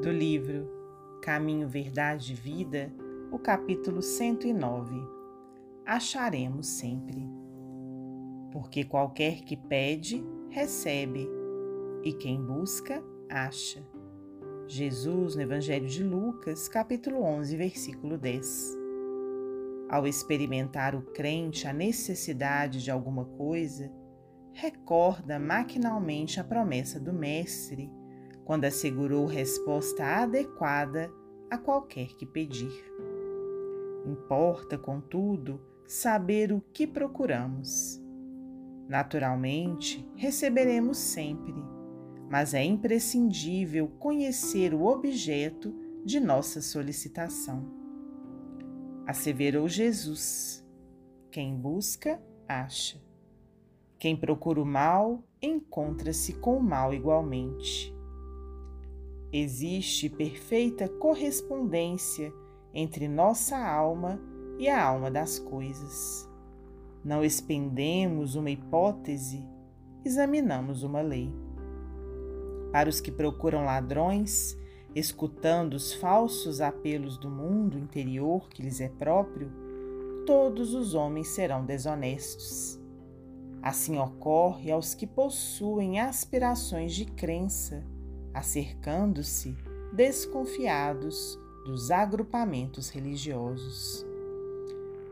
[0.00, 0.66] do livro
[1.20, 2.90] Caminho, Verdade e Vida,
[3.30, 4.98] o capítulo 109.
[5.84, 7.28] Acharemos sempre.
[8.50, 11.28] Porque qualquer que pede, recebe,
[12.02, 13.86] e quem busca, acha.
[14.66, 18.78] Jesus, no Evangelho de Lucas, capítulo 11, versículo 10.
[19.90, 23.92] Ao experimentar o crente a necessidade de alguma coisa,
[24.54, 27.99] recorda maquinalmente a promessa do Mestre
[28.50, 31.08] quando assegurou resposta adequada
[31.48, 32.82] a qualquer que pedir.
[34.04, 38.02] Importa, contudo, saber o que procuramos.
[38.88, 41.54] Naturalmente, receberemos sempre,
[42.28, 45.72] mas é imprescindível conhecer o objeto
[46.04, 47.70] de nossa solicitação.
[49.06, 50.66] Asseverou Jesus:
[51.30, 53.00] quem busca, acha.
[53.96, 57.99] Quem procura o mal, encontra-se com o mal igualmente.
[59.32, 62.32] Existe perfeita correspondência
[62.74, 64.20] entre nossa alma
[64.58, 66.28] e a alma das coisas.
[67.04, 69.46] Não expendemos uma hipótese,
[70.04, 71.32] examinamos uma lei.
[72.72, 74.58] Para os que procuram ladrões,
[74.96, 79.52] escutando os falsos apelos do mundo interior que lhes é próprio,
[80.26, 82.80] todos os homens serão desonestos.
[83.62, 87.84] Assim ocorre aos que possuem aspirações de crença
[88.32, 89.56] acercando-se
[89.92, 94.06] desconfiados dos agrupamentos religiosos.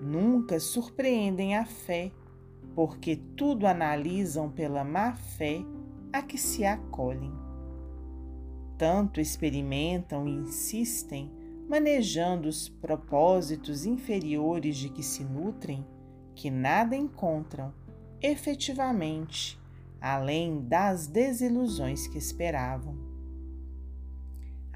[0.00, 2.12] Nunca surpreendem a fé,
[2.74, 5.60] porque tudo analisam pela má fé
[6.12, 7.32] a que se acolhem.
[8.76, 11.30] Tanto experimentam e insistem,
[11.68, 15.84] manejando os propósitos inferiores de que se nutrem,
[16.34, 17.74] que nada encontram
[18.22, 19.58] efetivamente
[20.00, 23.07] além das desilusões que esperavam.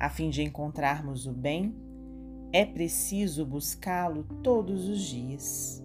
[0.02, 1.76] A fim de encontrarmos o bem,
[2.52, 5.80] é preciso buscá-lo todos os dias.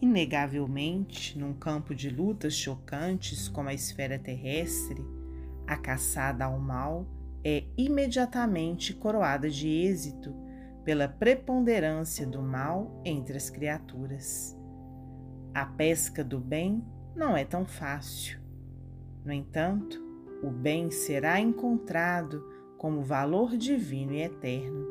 [0.00, 5.06] Inegavelmente, num campo de lutas chocantes como a esfera terrestre,
[5.68, 7.06] a caçada ao mal
[7.44, 10.34] é imediatamente coroada de êxito
[10.82, 14.58] pela preponderância do mal entre as criaturas.
[15.54, 18.40] A pesca do bem não é tão fácil.
[19.24, 20.11] No entanto,
[20.42, 22.44] o bem será encontrado
[22.76, 24.86] como valor divino e eterno.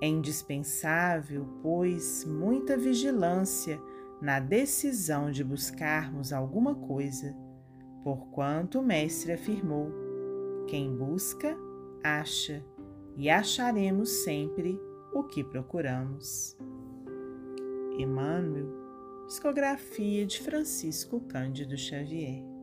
[0.00, 3.80] É indispensável, pois, muita vigilância
[4.20, 7.34] na decisão de buscarmos alguma coisa,
[8.04, 9.90] porquanto o Mestre afirmou:
[10.66, 11.56] quem busca,
[12.04, 12.62] acha,
[13.16, 14.78] e acharemos sempre
[15.14, 16.56] o que procuramos.
[17.98, 18.68] Emmanuel,
[19.26, 22.55] psicografia de Francisco Cândido Xavier.